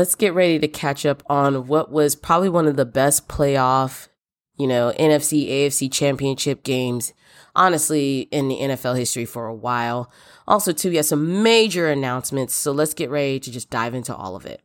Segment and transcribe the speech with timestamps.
[0.00, 4.08] let's get ready to catch up on what was probably one of the best playoff,
[4.56, 7.12] you know, NFC, AFC championship games,
[7.54, 10.10] honestly, in the NFL history for a while.
[10.48, 12.54] Also, too, we have some major announcements.
[12.54, 14.62] So let's get ready to just dive into all of it.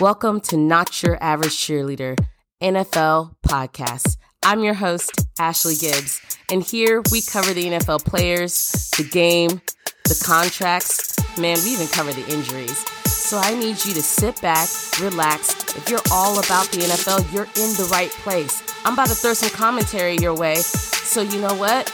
[0.00, 2.18] Welcome to Not Your Average Cheerleader
[2.62, 4.16] NFL Podcast.
[4.42, 9.60] I'm your host, Ashley Gibbs, and here we cover the NFL players, the game,
[10.04, 11.16] the contracts.
[11.38, 12.78] Man, we even cover the injuries.
[13.06, 14.68] So I need you to sit back,
[15.00, 15.74] relax.
[15.76, 18.62] If you're all about the NFL, you're in the right place.
[18.84, 20.56] I'm about to throw some commentary your way.
[20.56, 21.90] So you know what?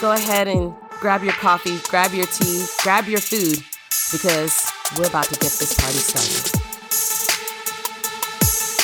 [0.00, 3.64] Go ahead and grab your coffee, grab your tea, grab your food,
[4.12, 6.58] because we're about to get this party started.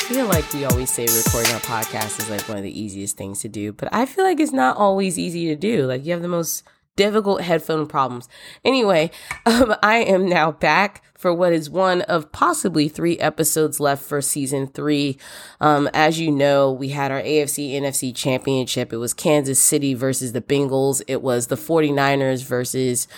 [0.04, 3.16] I feel like we always say recording a podcast is like one of the easiest
[3.16, 5.86] things to do, but I feel like it's not always easy to do.
[5.86, 6.62] Like you have the most
[6.96, 8.28] difficult headphone problems.
[8.64, 9.10] Anyway,
[9.46, 14.20] um, I am now back for what is one of possibly three episodes left for
[14.20, 15.18] season three.
[15.60, 18.92] Um, as you know, we had our AFC NFC championship.
[18.92, 21.02] It was Kansas City versus the Bengals.
[21.06, 23.08] It was the 49ers versus,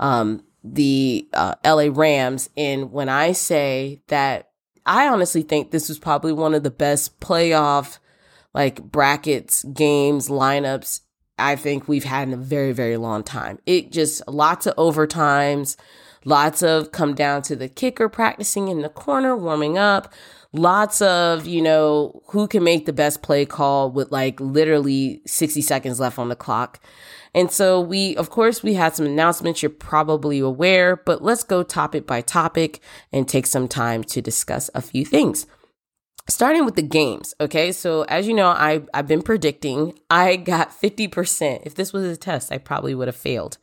[0.00, 2.48] um, the uh, LA Rams.
[2.56, 4.48] And when I say that
[4.84, 7.98] I honestly think this was probably one of the best playoff
[8.54, 11.00] like brackets, games, lineups
[11.42, 13.58] I think we've had in a very, very long time.
[13.66, 15.76] It just lots of overtimes,
[16.24, 20.12] lots of come down to the kicker practicing in the corner, warming up,
[20.52, 25.60] lots of, you know, who can make the best play call with like literally 60
[25.62, 26.80] seconds left on the clock.
[27.34, 31.64] And so we, of course, we had some announcements you're probably aware, but let's go
[31.64, 32.80] topic by topic
[33.12, 35.46] and take some time to discuss a few things.
[36.28, 37.72] Starting with the games, okay?
[37.72, 41.62] So as you know, I I've been predicting I got 50%.
[41.64, 43.58] If this was a test, I probably would have failed.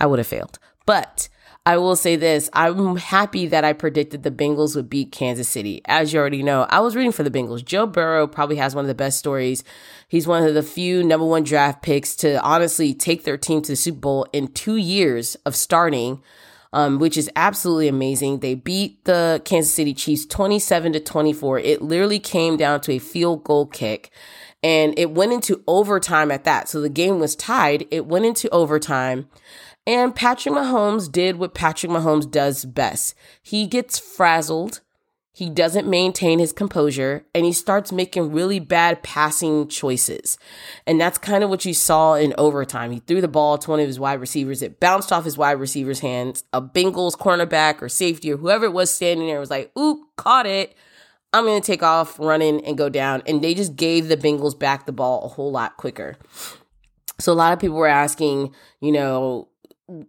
[0.00, 0.58] I would have failed.
[0.86, 1.28] But
[1.64, 5.82] I will say this I'm happy that I predicted the Bengals would beat Kansas City.
[5.84, 7.64] As you already know, I was rooting for the Bengals.
[7.64, 9.62] Joe Burrow probably has one of the best stories.
[10.08, 13.72] He's one of the few number one draft picks to honestly take their team to
[13.72, 16.22] the Super Bowl in two years of starting.
[16.70, 18.40] Um, which is absolutely amazing.
[18.40, 21.60] They beat the Kansas City Chiefs 27 to 24.
[21.60, 24.10] It literally came down to a field goal kick
[24.62, 26.68] and it went into overtime at that.
[26.68, 27.86] So the game was tied.
[27.90, 29.28] It went into overtime.
[29.86, 33.14] And Patrick Mahomes did what Patrick Mahomes does best.
[33.42, 34.80] He gets frazzled.
[35.38, 40.36] He doesn't maintain his composure and he starts making really bad passing choices.
[40.84, 42.90] And that's kind of what you saw in overtime.
[42.90, 44.62] He threw the ball to one of his wide receivers.
[44.62, 46.42] It bounced off his wide receiver's hands.
[46.52, 50.46] A Bengals cornerback or safety or whoever it was standing there was like, oop, caught
[50.46, 50.74] it.
[51.32, 53.22] I'm going to take off running and go down.
[53.24, 56.16] And they just gave the Bengals back the ball a whole lot quicker.
[57.20, 59.46] So a lot of people were asking, you know,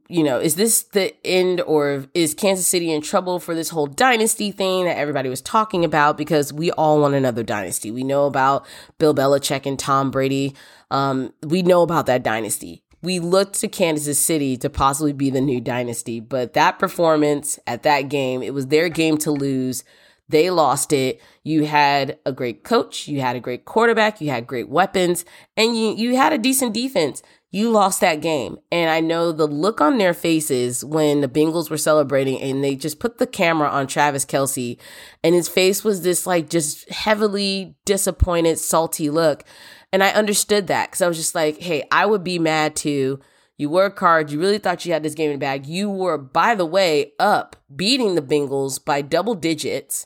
[0.10, 3.88] you know, is this the end or is Kansas City in trouble for this whole
[3.88, 6.18] dynasty thing that everybody was talking about?
[6.18, 7.90] Because we all want another dynasty.
[7.90, 8.66] We know about
[8.98, 10.54] Bill Belichick and Tom Brady.
[10.92, 12.84] Um, we know about that dynasty.
[13.02, 17.84] We looked to Kansas City to possibly be the new dynasty, but that performance at
[17.84, 19.86] that game, it was their game to lose.
[20.28, 21.22] They lost it.
[21.44, 25.24] You had a great coach, you had a great quarterback, you had great weapons,
[25.56, 28.58] and you you had a decent defense you lost that game.
[28.72, 32.76] And I know the look on their faces when the Bengals were celebrating and they
[32.76, 34.78] just put the camera on Travis Kelce
[35.24, 39.44] and his face was this like just heavily disappointed, salty look.
[39.92, 43.20] And I understood that because I was just like, hey, I would be mad too.
[43.58, 44.32] You work hard.
[44.32, 45.66] You really thought you had this game in the bag.
[45.66, 50.06] You were, by the way, up beating the Bengals by double digits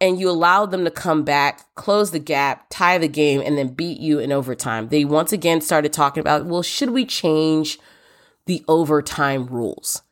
[0.00, 3.68] and you allowed them to come back, close the gap, tie the game, and then
[3.68, 4.88] beat you in overtime.
[4.88, 7.78] They once again started talking about, well, should we change
[8.46, 10.02] the overtime rules?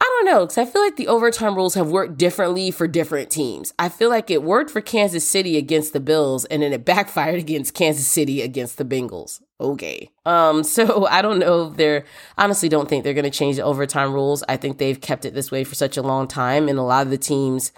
[0.00, 3.30] I don't know, because I feel like the overtime rules have worked differently for different
[3.30, 3.72] teams.
[3.78, 7.38] I feel like it worked for Kansas City against the Bills, and then it backfired
[7.38, 9.40] against Kansas City against the Bengals.
[9.60, 10.10] Okay.
[10.26, 12.04] Um, so I don't know if they're
[12.36, 14.42] honestly don't think they're gonna change the overtime rules.
[14.48, 17.06] I think they've kept it this way for such a long time, and a lot
[17.06, 17.70] of the teams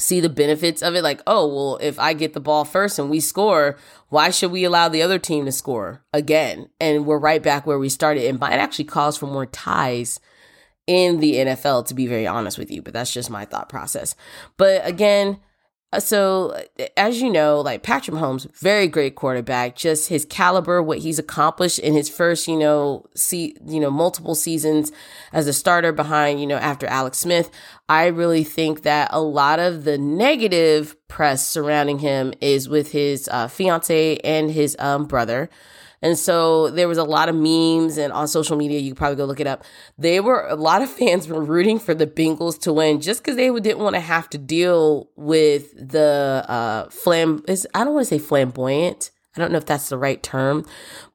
[0.00, 3.10] see the benefits of it like oh well if i get the ball first and
[3.10, 3.76] we score
[4.10, 6.68] why should we allow the other team to score again?
[6.80, 8.26] And we're right back where we started.
[8.26, 10.20] And it might actually cause for more ties
[10.86, 14.16] in the nfl to be very honest with you but that's just my thought process.
[14.56, 15.38] But again
[15.98, 16.56] so
[16.96, 19.74] as you know, like Patrick Mahomes, very great quarterback.
[19.74, 24.36] Just his caliber, what he's accomplished in his first, you know, see, you know, multiple
[24.36, 24.92] seasons
[25.32, 27.50] as a starter behind, you know, after Alex Smith.
[27.88, 33.28] I really think that a lot of the negative press surrounding him is with his
[33.28, 35.50] uh, fiance and his um, brother.
[36.02, 39.16] And so there was a lot of memes and on social media, you could probably
[39.16, 39.64] go look it up.
[39.98, 43.36] They were, a lot of fans were rooting for the Bengals to win just because
[43.36, 48.14] they didn't want to have to deal with the uh, flam, I don't want to
[48.14, 49.10] say flamboyant.
[49.36, 50.66] I don't know if that's the right term,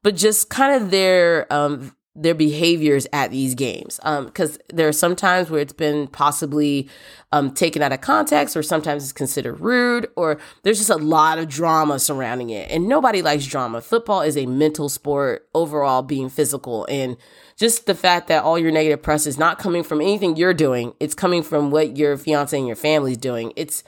[0.02, 4.00] but just kind of their um, their behaviors at these games.
[4.02, 6.88] Because um, there are some times where it's been possibly
[7.30, 11.38] um, taken out of context, or sometimes it's considered rude, or there's just a lot
[11.38, 12.70] of drama surrounding it.
[12.70, 13.80] And nobody likes drama.
[13.82, 16.86] Football is a mental sport, overall, being physical.
[16.88, 17.16] And
[17.56, 20.94] just the fact that all your negative press is not coming from anything you're doing,
[20.98, 23.52] it's coming from what your fiance and your family's doing.
[23.56, 23.84] It's,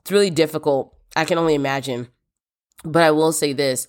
[0.00, 0.96] it's really difficult.
[1.16, 2.08] I can only imagine.
[2.84, 3.88] But I will say this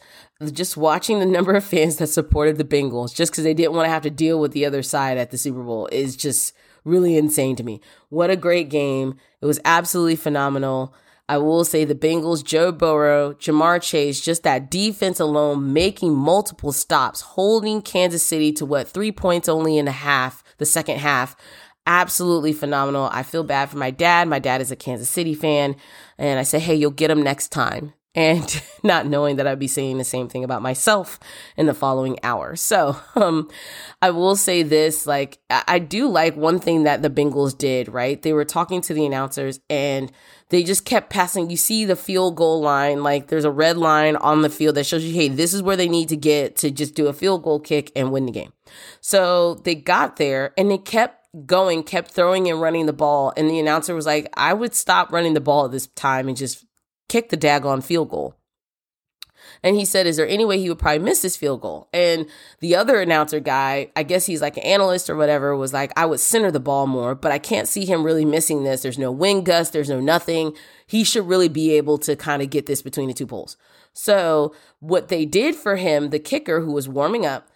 [0.52, 3.86] just watching the number of fans that supported the Bengals just because they didn't want
[3.86, 6.54] to have to deal with the other side at the Super Bowl is just
[6.84, 7.80] really insane to me.
[8.10, 9.16] What a great game.
[9.42, 10.94] It was absolutely phenomenal.
[11.28, 16.72] I will say the Bengals, Joe Burrow, Ja'Marr Chase, just that defense alone making multiple
[16.72, 21.36] stops, holding Kansas City to what, three points only in a half, the second half.
[21.88, 23.10] Absolutely phenomenal.
[23.12, 24.28] I feel bad for my dad.
[24.28, 25.76] My dad is a Kansas City fan.
[26.18, 29.68] And I say, hey, you'll get him next time and not knowing that I'd be
[29.68, 31.20] saying the same thing about myself
[31.58, 32.56] in the following hour.
[32.56, 33.50] So, um,
[34.02, 38.22] I will say this, like, I do like one thing that the Bengals did, right?
[38.22, 40.12] They were talking to the announcers and
[40.50, 41.50] they just kept passing.
[41.50, 44.86] You see the field goal line, like there's a red line on the field that
[44.86, 47.44] shows you, hey, this is where they need to get to just do a field
[47.44, 48.54] goal kick and win the game.
[49.02, 53.34] So they got there and they kept going, kept throwing and running the ball.
[53.36, 56.38] And the announcer was like, I would stop running the ball at this time and
[56.38, 56.65] just
[57.08, 58.36] kick the daggone field goal.
[59.64, 61.88] And he said, Is there any way he would probably miss this field goal?
[61.94, 62.28] And
[62.60, 66.06] the other announcer guy, I guess he's like an analyst or whatever, was like, I
[66.06, 68.82] would center the ball more, but I can't see him really missing this.
[68.82, 70.56] There's no wind gust, there's no nothing.
[70.88, 73.58] He should really be able to kind of get this between the two poles.
[73.94, 77.48] So, what they did for him, the kicker who was warming up,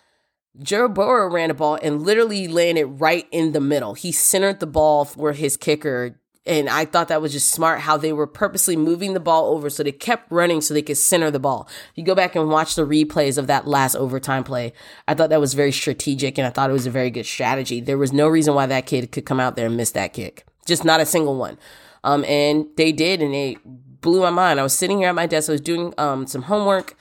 [0.57, 3.93] Joe Burrow ran a ball and literally landed right in the middle.
[3.93, 7.97] He centered the ball for his kicker and I thought that was just smart how
[7.97, 11.29] they were purposely moving the ball over so they kept running so they could center
[11.29, 11.67] the ball.
[11.95, 14.73] You go back and watch the replays of that last overtime play,
[15.07, 17.81] I thought that was very strategic and I thought it was a very good strategy.
[17.81, 20.45] There was no reason why that kid could come out there and miss that kick.
[20.65, 21.57] Just not a single one.
[22.03, 24.59] Um, and they did, and they blew my mind.
[24.59, 26.95] I was sitting here at my desk, I was doing um, some homework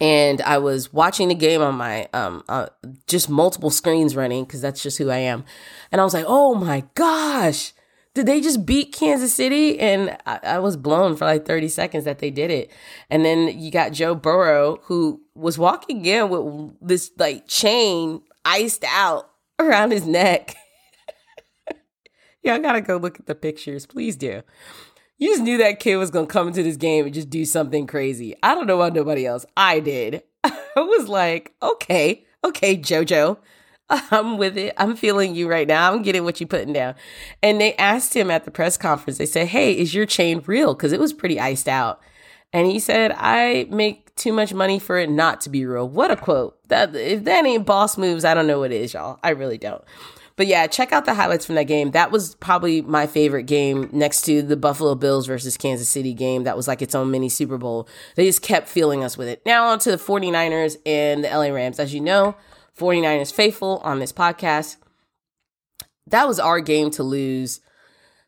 [0.00, 2.66] and I was watching the game on my um uh,
[3.06, 5.44] just multiple screens running because that's just who I am.
[5.92, 7.72] And I was like, "Oh my gosh,
[8.14, 9.78] did they just beat Kansas City?
[9.78, 12.70] And I, I, was blown for like 30 seconds that they did it.
[13.10, 18.84] And then you got Joe Burrow, who was walking in with this like chain iced
[18.84, 20.54] out around his neck.
[22.42, 23.84] yeah, I gotta go look at the pictures.
[23.84, 24.42] Please do.
[25.18, 27.86] You just knew that kid was gonna come into this game and just do something
[27.86, 28.36] crazy.
[28.44, 29.44] I don't know about nobody else.
[29.56, 30.22] I did.
[30.44, 33.38] I was like, okay, okay, JoJo.
[34.10, 34.74] I'm with it.
[34.76, 35.92] I'm feeling you right now.
[35.92, 36.94] I'm getting what you're putting down.
[37.42, 40.74] And they asked him at the press conference, they said, Hey, is your chain real?
[40.74, 42.00] Because it was pretty iced out.
[42.52, 45.88] And he said, I make too much money for it not to be real.
[45.88, 46.56] What a quote.
[46.68, 49.18] That if that ain't boss moves, I don't know what it is, y'all.
[49.24, 49.82] I really don't.
[50.36, 51.92] But yeah, check out the highlights from that game.
[51.92, 56.44] That was probably my favorite game next to the Buffalo Bills versus Kansas City game.
[56.44, 57.88] That was like its own mini Super Bowl.
[58.16, 59.42] They just kept feeling us with it.
[59.46, 61.78] Now on to the 49ers and the LA Rams.
[61.78, 62.34] As you know,
[62.78, 64.76] 49ers faithful on this podcast.
[66.06, 67.60] That was our game to lose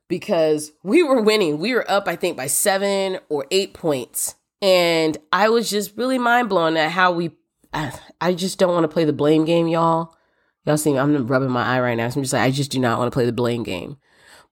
[0.09, 1.59] because we were winning.
[1.59, 4.35] We were up, I think, by seven or eight points.
[4.63, 7.33] And I was just really mind blown at how we,
[8.21, 10.17] I, just don't want to play the blame game, y'all.
[10.65, 12.09] Y'all see, I'm rubbing my eye right now.
[12.09, 13.99] So I'm just like, I just do not want to play the blame game.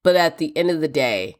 [0.03, 1.37] But at the end of the day,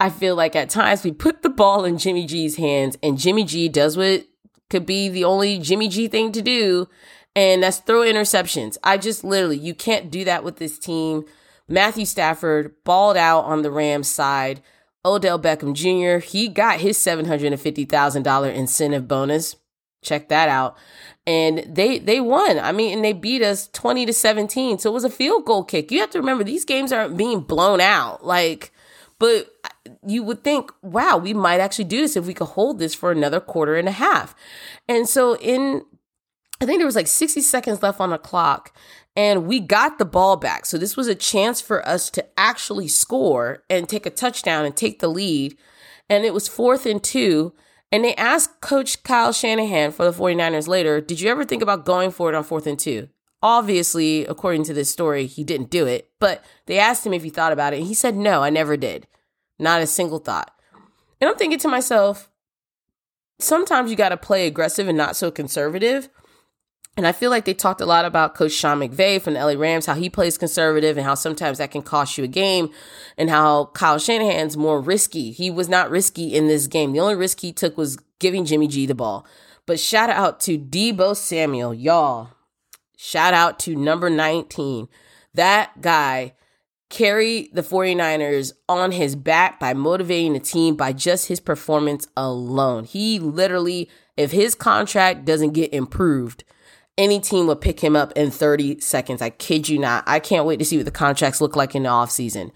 [0.00, 3.44] I feel like at times we put the ball in Jimmy G's hands and Jimmy
[3.44, 4.24] G does what
[4.70, 6.88] could be the only Jimmy G thing to do
[7.38, 8.76] and that's throw interceptions.
[8.82, 11.24] I just literally, you can't do that with this team.
[11.68, 14.60] Matthew Stafford balled out on the Rams side.
[15.04, 19.54] Odell Beckham Jr., he got his $750,000 incentive bonus.
[20.02, 20.76] Check that out.
[21.28, 22.58] And they they won.
[22.58, 24.78] I mean, and they beat us 20 to 17.
[24.78, 25.92] So it was a field goal kick.
[25.92, 28.26] You have to remember these games aren't being blown out.
[28.26, 28.72] Like,
[29.20, 29.48] but
[30.04, 33.12] you would think, wow, we might actually do this if we could hold this for
[33.12, 34.34] another quarter and a half.
[34.88, 35.82] And so in
[36.60, 38.74] I think there was like 60 seconds left on the clock
[39.14, 40.66] and we got the ball back.
[40.66, 44.76] So this was a chance for us to actually score and take a touchdown and
[44.76, 45.56] take the lead.
[46.08, 47.52] And it was fourth and two.
[47.90, 51.84] And they asked Coach Kyle Shanahan for the 49ers later, Did you ever think about
[51.84, 53.08] going for it on fourth and two?
[53.42, 57.30] Obviously, according to this story, he didn't do it, but they asked him if he
[57.30, 57.78] thought about it.
[57.78, 59.06] And he said, No, I never did.
[59.58, 60.52] Not a single thought.
[61.20, 62.30] And I'm thinking to myself,
[63.40, 66.08] sometimes you got to play aggressive and not so conservative.
[66.98, 69.52] And I feel like they talked a lot about Coach Sean McVay from the LA
[69.52, 72.70] Rams, how he plays conservative and how sometimes that can cost you a game,
[73.16, 75.30] and how Kyle Shanahan's more risky.
[75.30, 76.90] He was not risky in this game.
[76.90, 79.24] The only risk he took was giving Jimmy G the ball.
[79.64, 82.30] But shout out to Deebo Samuel, y'all.
[82.96, 84.88] Shout out to number 19.
[85.34, 86.34] That guy
[86.90, 92.82] carried the 49ers on his back by motivating the team by just his performance alone.
[92.82, 96.42] He literally, if his contract doesn't get improved,
[96.98, 99.22] any team would pick him up in 30 seconds.
[99.22, 100.04] I kid you not.
[100.06, 102.50] I can't wait to see what the contracts look like in the offseason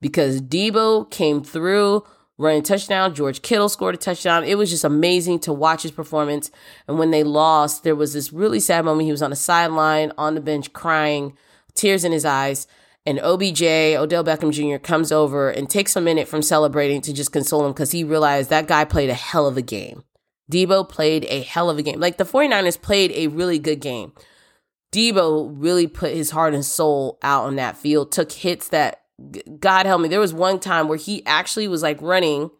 [0.00, 2.04] because Deebo came through
[2.38, 3.14] running touchdown.
[3.14, 4.44] George Kittle scored a touchdown.
[4.44, 6.50] It was just amazing to watch his performance.
[6.86, 9.06] And when they lost, there was this really sad moment.
[9.06, 11.36] He was on the sideline, on the bench, crying,
[11.74, 12.66] tears in his eyes.
[13.06, 17.32] And OBJ, Odell Beckham Jr., comes over and takes a minute from celebrating to just
[17.32, 20.02] console him because he realized that guy played a hell of a game.
[20.50, 22.00] Deebo played a hell of a game.
[22.00, 24.12] Like the 49ers played a really good game.
[24.92, 29.02] Deebo really put his heart and soul out on that field, took hits that,
[29.58, 32.50] God help me, there was one time where he actually was like running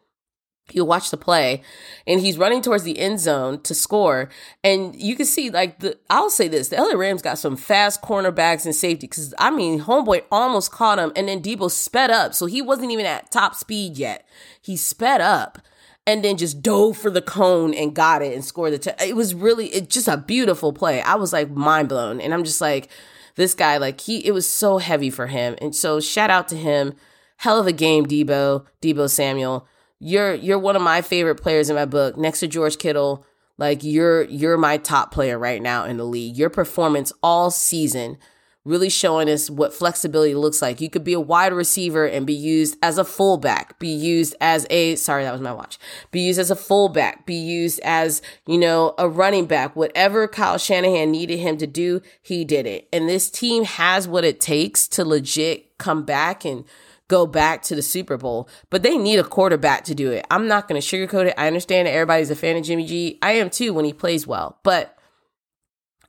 [0.70, 1.62] he'll watch the play
[2.06, 4.28] and he's running towards the end zone to score
[4.64, 8.02] and you can see like the i'll say this the la rams got some fast
[8.02, 12.34] cornerbacks and safety because i mean homeboy almost caught him and then Deebo sped up
[12.34, 14.26] so he wasn't even at top speed yet
[14.60, 15.58] he sped up
[16.06, 18.78] and then just dove for the cone and got it and scored the.
[18.78, 21.02] T- it was really it just a beautiful play.
[21.02, 22.88] I was like mind blown, and I'm just like,
[23.34, 26.56] this guy, like he, it was so heavy for him, and so shout out to
[26.56, 26.94] him.
[27.38, 29.66] Hell of a game, Deebo Deebo Samuel.
[29.98, 33.26] You're you're one of my favorite players in my book, next to George Kittle.
[33.58, 36.36] Like you're you're my top player right now in the league.
[36.36, 38.18] Your performance all season
[38.66, 40.80] really showing us what flexibility looks like.
[40.80, 44.66] You could be a wide receiver and be used as a fullback, be used as
[44.68, 45.78] a, sorry, that was my watch,
[46.10, 49.76] be used as a fullback, be used as, you know, a running back.
[49.76, 52.88] Whatever Kyle Shanahan needed him to do, he did it.
[52.92, 56.64] And this team has what it takes to legit come back and
[57.08, 60.26] go back to the Super Bowl, but they need a quarterback to do it.
[60.28, 61.34] I'm not going to sugarcoat it.
[61.38, 63.18] I understand that everybody's a fan of Jimmy G.
[63.22, 64.95] I am too when he plays well, but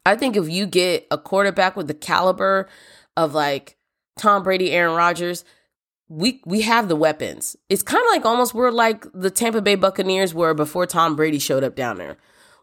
[0.07, 2.69] I think if you get a quarterback with the caliber
[3.15, 3.77] of like
[4.17, 5.43] Tom Brady, Aaron Rodgers,
[6.07, 7.55] we we have the weapons.
[7.69, 11.39] It's kind of like almost we're like the Tampa Bay Buccaneers were before Tom Brady
[11.39, 12.17] showed up down there.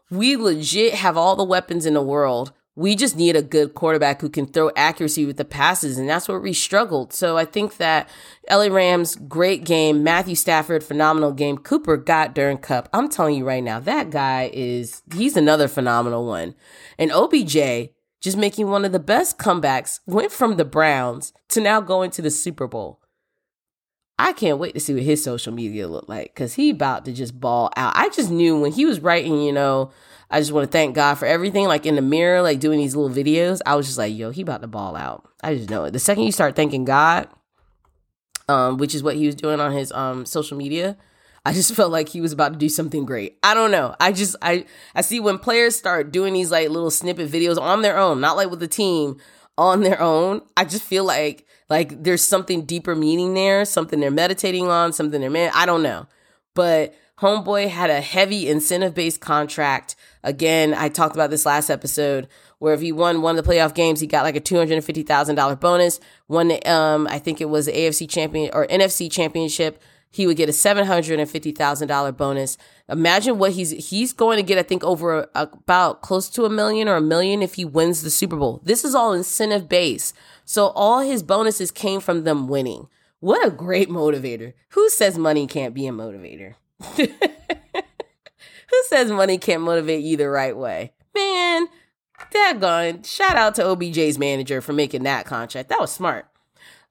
[0.09, 4.19] We legit have all the weapons in the world we just need a good quarterback
[4.19, 7.13] who can throw accuracy with the passes, and that's where we struggled.
[7.13, 8.09] So I think that
[8.51, 10.03] LA Rams, great game.
[10.03, 11.57] Matthew Stafford, phenomenal game.
[11.57, 12.89] Cooper got during Cup.
[12.91, 16.53] I'm telling you right now, that guy is, he's another phenomenal one.
[16.99, 21.79] And OBJ, just making one of the best comebacks, went from the Browns to now
[21.79, 22.99] going to the Super Bowl.
[24.17, 27.11] I can't wait to see what his social media look like because he about to
[27.11, 27.93] just ball out.
[27.95, 29.91] I just knew when he was writing, you know,
[30.29, 31.67] I just want to thank God for everything.
[31.67, 34.41] Like in the mirror, like doing these little videos, I was just like, yo, he
[34.41, 35.27] about to ball out.
[35.43, 35.91] I just know it.
[35.91, 37.27] The second you start thanking God,
[38.47, 40.97] um, which is what he was doing on his um social media,
[41.45, 43.37] I just felt like he was about to do something great.
[43.43, 43.95] I don't know.
[43.99, 47.81] I just I I see when players start doing these like little snippet videos on
[47.81, 49.17] their own, not like with the team,
[49.57, 50.41] on their own.
[50.57, 55.21] I just feel like like there's something deeper meaning there, something they're meditating on, something
[55.21, 55.51] they're man.
[55.53, 56.07] I don't know,
[56.53, 59.95] but Homeboy had a heavy incentive based contract.
[60.23, 62.27] Again, I talked about this last episode
[62.59, 65.99] where if he won one of the playoff games, he got like a $250,000 bonus.
[66.27, 69.81] Won, the um, I think it was the AFC champion or NFC championship.
[70.15, 72.57] He would get a $750,000 bonus.
[72.87, 76.49] Imagine what he's, he's going to get, I think over a, about close to a
[76.49, 78.61] million or a million if he wins the Super Bowl.
[78.63, 80.15] This is all incentive based.
[80.45, 82.87] So all his bonuses came from them winning.
[83.19, 84.53] What a great motivator.
[84.69, 86.55] Who says money can't be a motivator?
[86.95, 90.93] Who says money can't motivate you the right way?
[91.13, 91.67] Man,
[92.33, 93.05] daggone.
[93.05, 95.67] Shout out to OBJ's manager for making that contract.
[95.67, 96.29] That was smart.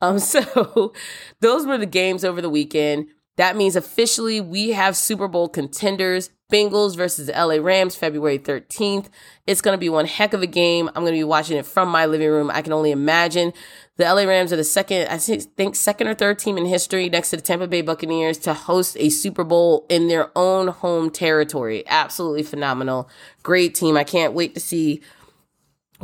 [0.04, 0.92] Um, so
[1.40, 3.08] those were the games over the weekend.
[3.36, 6.30] That means officially we have Super Bowl contenders.
[6.52, 9.08] Bengals versus LA Rams, February 13th.
[9.46, 10.88] It's going to be one heck of a game.
[10.88, 12.50] I'm going to be watching it from my living room.
[12.50, 13.52] I can only imagine.
[13.96, 17.30] The LA Rams are the second, I think, second or third team in history next
[17.30, 21.82] to the Tampa Bay Buccaneers to host a Super Bowl in their own home territory.
[21.88, 23.08] Absolutely phenomenal.
[23.42, 23.96] Great team.
[23.96, 25.00] I can't wait to see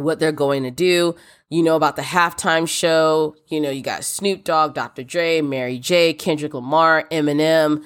[0.00, 1.14] what they're going to do.
[1.48, 3.36] You know about the halftime show.
[3.48, 5.02] You know, you got Snoop Dogg, Dr.
[5.02, 7.84] Dre, Mary J, Kendrick Lamar, Eminem.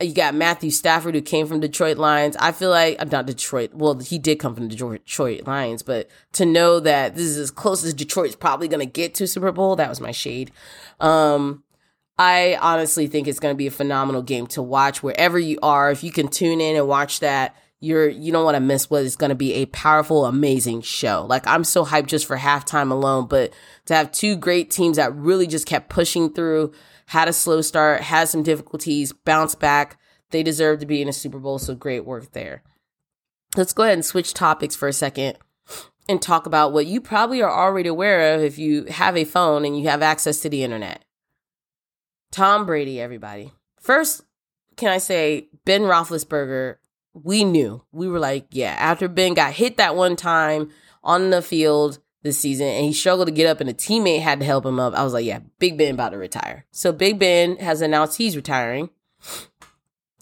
[0.00, 2.36] You got Matthew Stafford, who came from Detroit Lions.
[2.40, 3.72] I feel like I'm not Detroit.
[3.74, 7.50] Well, he did come from the Detroit Lions, but to know that this is as
[7.50, 10.50] close as Detroit's probably going to get to Super Bowl, that was my shade.
[10.98, 11.62] Um,
[12.18, 15.90] I honestly think it's going to be a phenomenal game to watch wherever you are.
[15.90, 19.02] If you can tune in and watch that, you're you don't want to miss what
[19.02, 21.26] is going to be a powerful, amazing show.
[21.28, 23.52] Like I'm so hyped just for halftime alone, but
[23.86, 26.72] to have two great teams that really just kept pushing through,
[27.06, 29.98] had a slow start, had some difficulties, bounce back.
[30.30, 32.62] They deserve to be in a Super Bowl, so great work there.
[33.56, 35.36] Let's go ahead and switch topics for a second
[36.08, 39.64] and talk about what you probably are already aware of if you have a phone
[39.64, 41.04] and you have access to the internet.
[42.30, 43.52] Tom Brady, everybody.
[43.80, 44.22] First,
[44.76, 46.76] can I say Ben Roethlisberger
[47.14, 47.84] we knew.
[47.92, 50.70] We were like, yeah, after Ben got hit that one time
[51.02, 54.40] on the field this season and he struggled to get up and a teammate had
[54.40, 56.64] to help him up, I was like, yeah, Big Ben about to retire.
[56.70, 58.90] So Big Ben has announced he's retiring.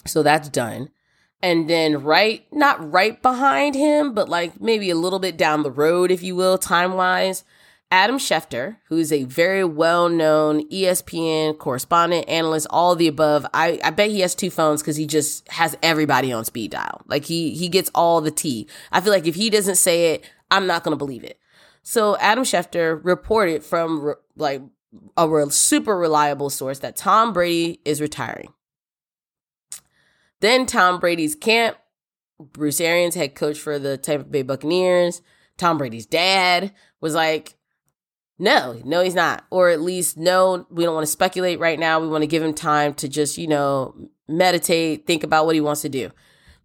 [0.06, 0.90] So that's done.
[1.42, 5.70] And then right, not right behind him, but like maybe a little bit down the
[5.70, 7.44] road, if you will, time wise,
[7.92, 13.44] Adam Schefter, who's a very well known ESPN correspondent, analyst, all the above.
[13.52, 17.02] I, I bet he has two phones because he just has everybody on speed dial.
[17.06, 18.68] Like he he gets all the tea.
[18.92, 21.38] I feel like if he doesn't say it, I'm not gonna believe it.
[21.82, 24.62] So Adam Schefter reported from re- like
[25.16, 28.52] a real, super reliable source that Tom Brady is retiring.
[30.40, 31.76] Then Tom Brady's camp,
[32.38, 35.22] Bruce Arians, head coach for the Tampa Bay Buccaneers,
[35.56, 37.54] Tom Brady's dad was like,
[38.40, 39.44] no, no, he's not.
[39.50, 42.00] Or at least, no, we don't want to speculate right now.
[42.00, 43.94] We want to give him time to just, you know,
[44.26, 46.10] meditate, think about what he wants to do.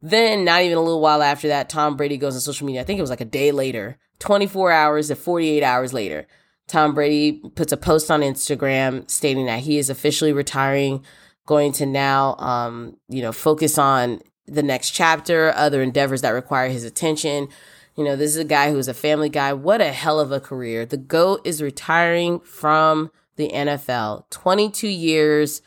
[0.02, 2.80] Then, not even a little while after that, Tom Brady goes on social media.
[2.80, 6.28] I think it was like a day later, 24 hours to 48 hours later.
[6.68, 11.04] Tom Brady puts a post on Instagram stating that he is officially retiring,
[11.46, 16.70] going to now, um, you know, focus on the next chapter, other endeavors that require
[16.70, 17.50] his attention.
[17.96, 19.54] You know, this is a guy who's a family guy.
[19.54, 20.86] What a hell of a career.
[20.86, 24.30] The GOAT is retiring from the NFL.
[24.30, 25.62] 22 years,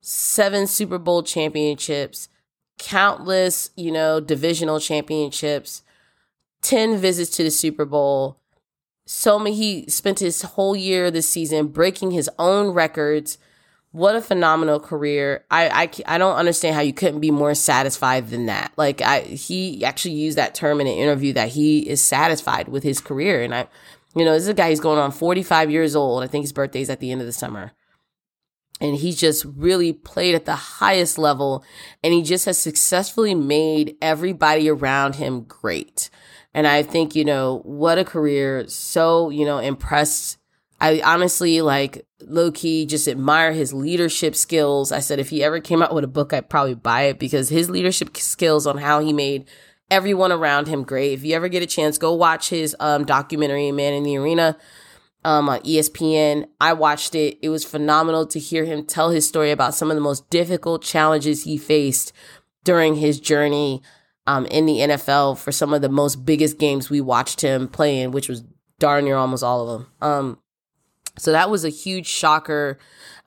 [0.00, 2.28] seven Super Bowl championships,
[2.78, 5.82] countless, you know, divisional championships,
[6.62, 8.38] 10 visits to the Super Bowl.
[9.04, 13.38] So he spent his whole year this season breaking his own records
[13.92, 15.44] what a phenomenal career.
[15.50, 18.72] I, I, I don't understand how you couldn't be more satisfied than that.
[18.76, 22.84] Like I, he actually used that term in an interview that he is satisfied with
[22.84, 23.42] his career.
[23.42, 23.66] And I,
[24.14, 26.22] you know, this is a guy, he's going on 45 years old.
[26.22, 27.72] I think his birthday is at the end of the summer.
[28.80, 31.64] And he's just really played at the highest level.
[32.02, 36.10] And he just has successfully made everybody around him great.
[36.54, 38.66] And I think, you know, what a career.
[38.68, 40.38] So, you know, impressed
[40.80, 44.92] I honestly like low key just admire his leadership skills.
[44.92, 47.48] I said if he ever came out with a book, I'd probably buy it because
[47.48, 49.46] his leadership skills on how he made
[49.90, 51.12] everyone around him great.
[51.12, 54.56] If you ever get a chance, go watch his um, documentary, Man in the Arena,
[55.24, 56.46] um, on ESPN.
[56.60, 57.38] I watched it.
[57.42, 60.82] It was phenomenal to hear him tell his story about some of the most difficult
[60.82, 62.12] challenges he faced
[62.64, 63.82] during his journey
[64.26, 68.00] um, in the NFL for some of the most biggest games we watched him play
[68.00, 68.44] in, which was
[68.78, 69.92] darn near almost all of them.
[70.00, 70.38] Um,
[71.20, 72.78] so that was a huge shocker.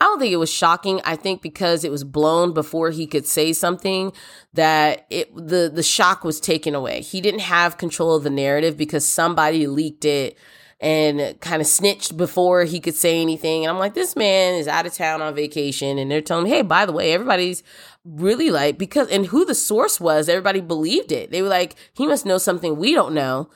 [0.02, 1.00] I don't think it was shocking.
[1.06, 4.12] I think because it was blown before he could say something
[4.54, 7.02] that it the the shock was taken away.
[7.02, 10.38] He didn't have control of the narrative because somebody leaked it
[10.82, 13.64] and kind of snitched before he could say anything.
[13.64, 16.50] And I'm like, this man is out of town on vacation and they're telling me,
[16.50, 17.64] "Hey, by the way, everybody's
[18.04, 21.32] really like because and who the source was, everybody believed it.
[21.32, 23.50] They were like, he must know something we don't know."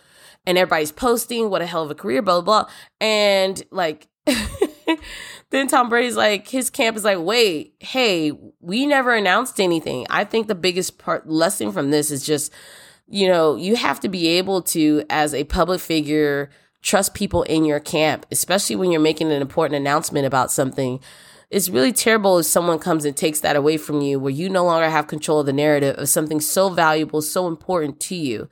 [0.45, 2.71] And everybody's posting, what a hell of a career, blah, blah, blah.
[3.01, 4.07] And like,
[5.49, 10.05] then Tom Brady's like, his camp is like, wait, hey, we never announced anything.
[10.09, 12.51] I think the biggest part lesson from this is just,
[13.07, 16.49] you know, you have to be able to, as a public figure,
[16.81, 20.99] trust people in your camp, especially when you're making an important announcement about something.
[21.49, 24.65] It's really terrible if someone comes and takes that away from you, where you no
[24.65, 28.49] longer have control of the narrative of something so valuable, so important to you.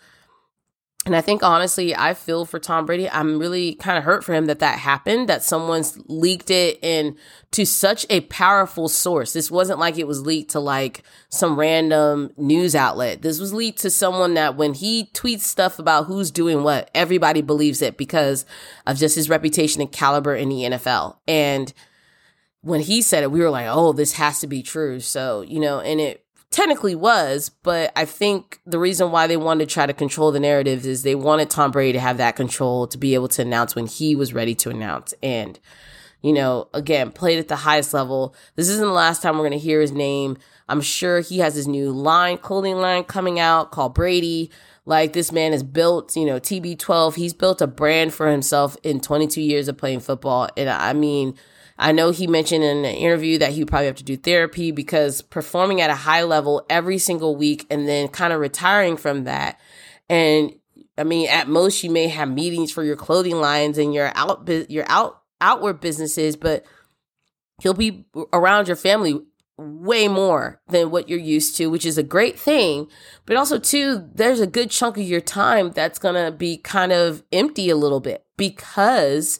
[1.05, 3.07] And I think honestly, I feel for Tom Brady.
[3.07, 7.15] I'm really kind of hurt for him that that happened, that someone's leaked it and
[7.51, 9.31] to such a powerful source.
[9.31, 13.21] This wasn't like it was leaked to like some random news outlet.
[13.21, 17.43] This was leaked to someone that when he tweets stuff about who's doing what, everybody
[17.43, 18.43] believes it because
[18.87, 21.17] of just his reputation and caliber in the NFL.
[21.27, 21.71] And
[22.61, 24.99] when he said it, we were like, oh, this has to be true.
[24.99, 26.24] So, you know, and it
[26.55, 30.39] technically was, but I think the reason why they wanted to try to control the
[30.39, 33.75] narrative is they wanted Tom Brady to have that control to be able to announce
[33.75, 35.13] when he was ready to announce.
[35.21, 35.59] And,
[36.21, 38.33] you know, again, played at the highest level.
[38.55, 40.37] This isn't the last time we're going to hear his name.
[40.69, 44.49] I'm sure he has his new line, clothing line coming out called Brady.
[44.85, 47.15] Like this man has built, you know, TB12.
[47.15, 50.47] He's built a brand for himself in 22 years of playing football.
[50.55, 51.35] And I mean,
[51.77, 54.71] I know he mentioned in an interview that he would probably have to do therapy
[54.71, 59.25] because performing at a high level every single week and then kind of retiring from
[59.25, 59.59] that.
[60.09, 60.53] And
[60.97, 64.47] I mean, at most you may have meetings for your clothing lines and your out
[64.69, 66.65] your out outward businesses, but
[67.61, 69.19] he'll be around your family
[69.57, 72.87] way more than what you're used to, which is a great thing.
[73.25, 76.91] But also, too, there's a good chunk of your time that's going to be kind
[76.91, 79.39] of empty a little bit because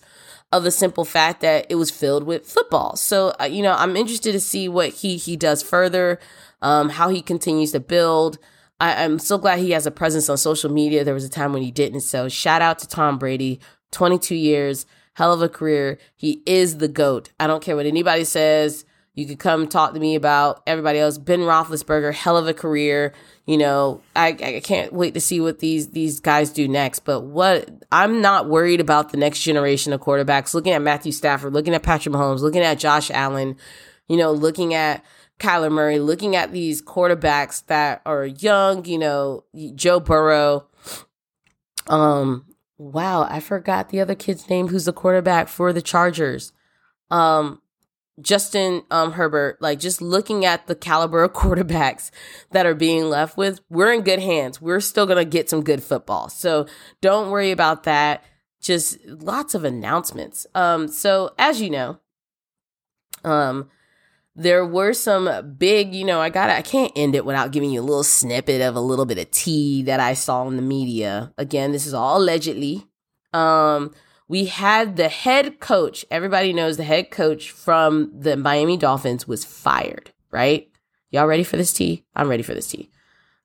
[0.58, 2.96] of the simple fact that it was filled with football.
[2.96, 6.20] So, uh, you know, I'm interested to see what he he does further,
[6.62, 8.38] um, how he continues to build.
[8.80, 11.04] I, I'm so glad he has a presence on social media.
[11.04, 12.02] There was a time when he didn't.
[12.02, 13.60] So, shout out to Tom Brady,
[13.92, 15.98] 22 years, hell of a career.
[16.16, 17.32] He is the GOAT.
[17.40, 18.86] I don't care what anybody says.
[19.16, 21.18] You could come talk to me about everybody else.
[21.18, 23.14] Ben Roethlisberger, hell of a career.
[23.46, 27.00] You know, I, I can't wait to see what these these guys do next.
[27.00, 30.54] But what I'm not worried about the next generation of quarterbacks.
[30.54, 33.56] Looking at Matthew Stafford, looking at Patrick Mahomes, looking at Josh Allen,
[34.10, 35.04] you know, looking at
[35.40, 38.84] Kyler Murray, looking at these quarterbacks that are young.
[38.84, 40.68] You know, Joe Burrow.
[41.88, 42.48] Um,
[42.78, 44.68] wow, I forgot the other kid's name.
[44.68, 46.52] Who's the quarterback for the Chargers?
[47.10, 47.62] Um,
[48.22, 52.12] Justin um, Herbert, like just looking at the caliber of quarterbacks
[52.52, 54.62] that are being left with, we're in good hands.
[54.62, 56.30] We're still going to get some good football.
[56.30, 56.68] So
[57.02, 58.24] don't worry about that.
[58.62, 60.48] Just lots of announcements.
[60.56, 62.00] Um, so as you know,
[63.24, 63.70] um,
[64.36, 67.82] there were some big, you know, I got I can't end it without giving you
[67.82, 71.34] a little snippet of a little bit of tea that I saw in the media.
[71.38, 72.86] Again, this is all allegedly.
[73.34, 73.94] Um,
[74.28, 76.06] we had the head coach.
[76.10, 80.70] Everybody knows the head coach from the Miami Dolphins was fired, right?
[81.12, 82.04] Y'all ready for this tea?
[82.16, 82.90] I'm ready for this tea.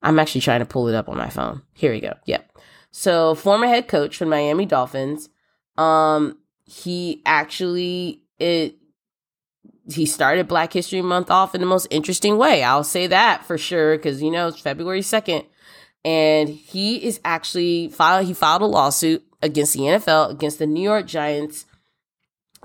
[0.03, 1.63] I'm actually trying to pull it up on my phone.
[1.75, 2.15] Here we go.
[2.25, 2.51] Yep.
[2.91, 5.29] So, former head coach from Miami Dolphins,
[5.77, 8.77] um, he actually it
[9.93, 12.63] he started Black History Month off in the most interesting way.
[12.63, 15.45] I'll say that for sure because you know it's February second,
[16.05, 18.27] and he is actually filed.
[18.27, 21.67] He filed a lawsuit against the NFL, against the New York Giants,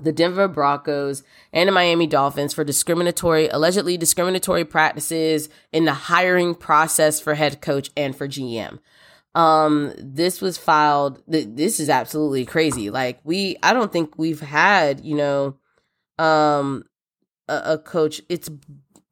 [0.02, 6.54] the Denver Broncos, and the Miami Dolphins for discriminatory, allegedly discriminatory practices in the hiring
[6.54, 8.78] process for head coach and for GM.
[9.34, 11.22] Um, this was filed.
[11.30, 12.90] Th- this is absolutely crazy.
[12.90, 15.56] Like we, I don't think we've had, you know,
[16.18, 16.84] um,
[17.48, 18.22] a, a coach.
[18.28, 18.50] It's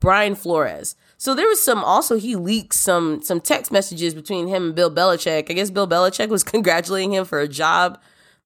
[0.00, 0.96] Brian Flores.
[1.24, 4.90] So there was some also he leaked some some text messages between him and Bill
[4.90, 5.50] Belichick.
[5.50, 7.98] I guess Bill Belichick was congratulating him for a job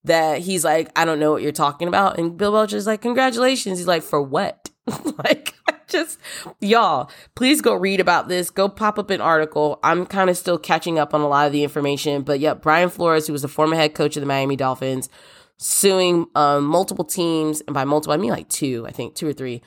[0.04, 2.20] that he's like, I don't know what you're talking about.
[2.20, 3.78] And Bill Belichick's like, Congratulations.
[3.78, 4.70] He's like, For what?
[5.24, 6.20] like I just
[6.60, 8.48] y'all, please go read about this.
[8.48, 9.80] Go pop up an article.
[9.82, 12.22] I'm kind of still catching up on a lot of the information.
[12.22, 15.08] But yeah, Brian Flores, who was the former head coach of the Miami Dolphins,
[15.56, 19.32] suing um, multiple teams, and by multiple I mean like two, I think two or
[19.32, 19.62] three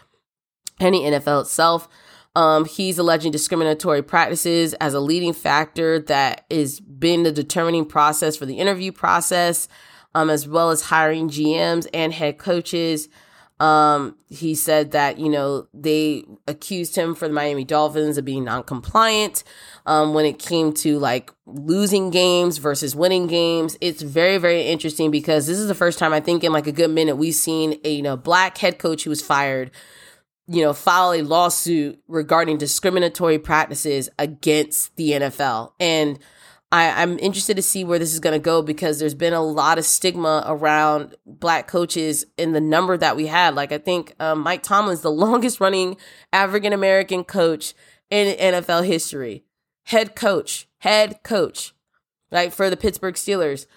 [0.79, 1.87] the NFL itself.
[2.35, 8.37] Um, he's alleging discriminatory practices as a leading factor that has been the determining process
[8.37, 9.67] for the interview process,
[10.15, 13.09] um, as well as hiring GMs and head coaches.
[13.59, 18.43] Um, he said that, you know, they accused him for the Miami Dolphins of being
[18.43, 19.43] non-compliant
[19.85, 23.77] um, when it came to like losing games versus winning games.
[23.79, 26.71] It's very, very interesting because this is the first time I think in like a
[26.71, 29.69] good minute we've seen a you know black head coach who was fired
[30.51, 35.71] you know, file a lawsuit regarding discriminatory practices against the NFL.
[35.79, 36.19] And
[36.73, 39.41] I, am interested to see where this is going to go because there's been a
[39.41, 43.55] lot of stigma around black coaches in the number that we had.
[43.55, 45.95] Like, I think um, Mike Tomlin's the longest running
[46.33, 47.73] African American coach
[48.09, 49.45] in NFL history.
[49.85, 51.73] Head coach, head coach,
[52.29, 53.67] like for the Pittsburgh Steelers.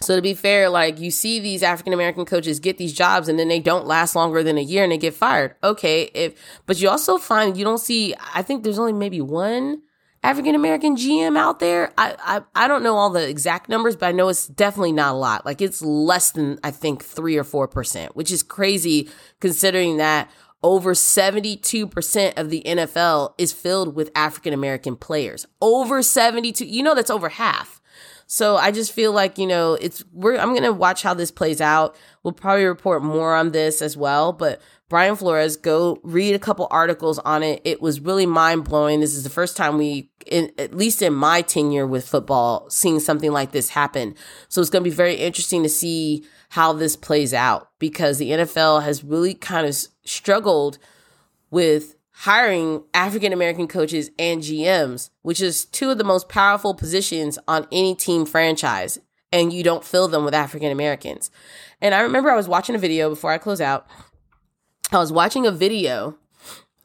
[0.00, 3.38] So to be fair, like you see these African American coaches get these jobs and
[3.38, 5.54] then they don't last longer than a year and they get fired.
[5.64, 6.34] Okay, if
[6.66, 9.82] but you also find you don't see I think there's only maybe one
[10.22, 11.92] African American GM out there.
[11.96, 15.14] I, I I don't know all the exact numbers, but I know it's definitely not
[15.14, 15.46] a lot.
[15.46, 19.08] Like it's less than I think 3 or 4%, which is crazy
[19.40, 20.30] considering that
[20.62, 25.46] over 72% of the NFL is filled with African American players.
[25.60, 27.75] Over 72, you know that's over half.
[28.26, 31.60] So I just feel like, you know, it's we're I'm gonna watch how this plays
[31.60, 31.96] out.
[32.22, 34.32] We'll probably report more on this as well.
[34.32, 37.60] But Brian Flores, go read a couple articles on it.
[37.64, 39.00] It was really mind blowing.
[39.00, 43.00] This is the first time we, in, at least in my tenure with football, seeing
[43.00, 44.14] something like this happen.
[44.48, 48.30] So it's going to be very interesting to see how this plays out because the
[48.30, 50.78] NFL has really kind of struggled
[51.50, 57.38] with hiring African American coaches and GMs, which is two of the most powerful positions
[57.46, 58.98] on any team franchise,
[59.32, 61.30] and you don't fill them with African Americans.
[61.82, 63.86] And I remember I was watching a video before I close out,
[64.90, 66.16] I was watching a video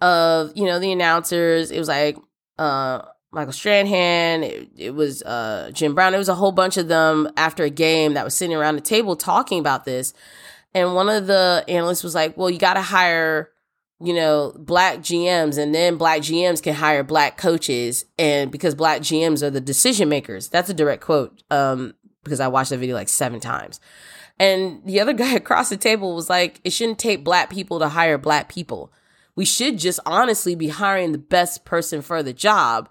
[0.01, 1.71] of, you know, the announcers.
[1.71, 2.17] It was like
[2.57, 6.13] uh Michael Strahan, it, it was uh Jim Brown.
[6.13, 8.81] It was a whole bunch of them after a game that was sitting around the
[8.81, 10.13] table talking about this.
[10.73, 13.50] And one of the analysts was like, "Well, you got to hire
[14.03, 19.01] you know, black GMs and then black GMs can hire black coaches and because black
[19.01, 20.47] GMs are the decision makers.
[20.47, 21.43] That's a direct quote.
[21.51, 23.79] Um, because I watched that video like seven times.
[24.39, 27.89] And the other guy across the table was like, it shouldn't take black people to
[27.89, 28.91] hire black people.
[29.35, 32.89] We should just honestly be hiring the best person for the job.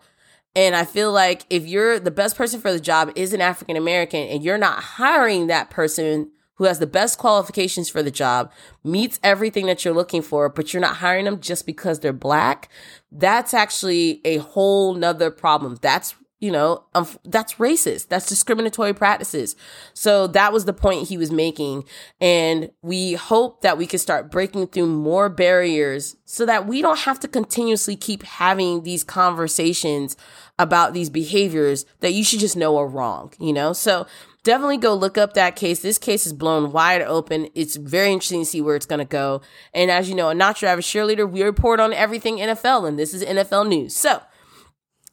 [0.57, 3.77] And I feel like if you're the best person for the job is an African
[3.77, 8.53] American and you're not hiring that person who has the best qualifications for the job,
[8.85, 12.69] meets everything that you're looking for, but you're not hiring them just because they're black,
[13.11, 15.79] that's actually a whole nother problem.
[15.81, 18.09] That's you know, um, that's racist.
[18.09, 19.57] That's discriminatory practices.
[19.93, 21.85] So that was the point he was making.
[22.19, 27.01] And we hope that we can start breaking through more barriers so that we don't
[27.01, 30.17] have to continuously keep having these conversations
[30.59, 33.75] about these behaviors that you should just know are wrong, you know?
[33.75, 34.07] So
[34.43, 35.81] definitely go look up that case.
[35.81, 37.49] This case is blown wide open.
[37.55, 39.43] It's very interesting to see where it's going to go.
[39.75, 42.99] And as you know, a Not Your Average Cheerleader, we report on everything NFL, and
[42.99, 43.95] this is NFL news.
[43.95, 44.23] So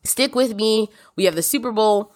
[0.03, 0.89] stick with me.
[1.15, 2.13] We have the Super Bowl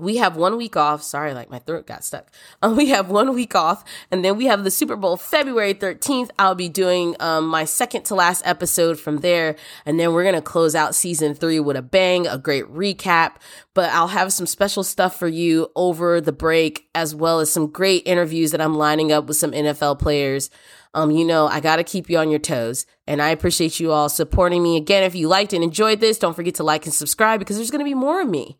[0.00, 1.02] we have one week off.
[1.02, 2.30] Sorry, like my throat got stuck.
[2.62, 6.30] Um, we have one week off, and then we have the Super Bowl February 13th.
[6.38, 10.42] I'll be doing um, my second to last episode from there, and then we're gonna
[10.42, 13.36] close out season three with a bang, a great recap.
[13.72, 17.68] But I'll have some special stuff for you over the break, as well as some
[17.68, 20.50] great interviews that I'm lining up with some NFL players.
[20.92, 22.86] Um, you know, I got to keep you on your toes.
[23.06, 24.76] And I appreciate you all supporting me.
[24.76, 27.70] Again, if you liked and enjoyed this, don't forget to like and subscribe because there's
[27.70, 28.58] going to be more of me.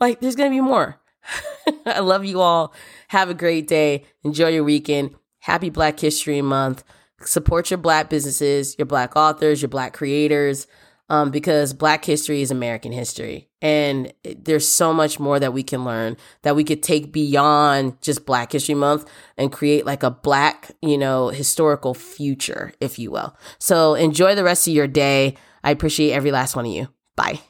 [0.00, 1.00] Like, there's going to be more.
[1.86, 2.74] I love you all.
[3.08, 4.04] Have a great day.
[4.22, 5.14] Enjoy your weekend.
[5.40, 6.84] Happy Black History Month.
[7.20, 10.66] Support your Black businesses, your Black authors, your Black creators,
[11.08, 13.48] um, because Black history is American history.
[13.60, 18.26] And there's so much more that we can learn that we could take beyond just
[18.26, 23.36] Black History Month and create like a Black, you know, historical future, if you will.
[23.58, 25.36] So enjoy the rest of your day.
[25.62, 26.88] I appreciate every last one of you.
[27.16, 27.40] Bye.